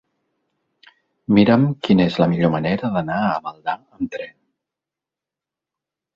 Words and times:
Mira'm 1.37 1.67
quina 1.87 2.07
és 2.13 2.17
la 2.23 2.29
millor 2.31 2.51
manera 2.57 2.91
d'anar 2.97 3.19
a 3.27 3.37
Maldà 3.45 3.77
amb 3.77 4.17
tren. 4.17 4.35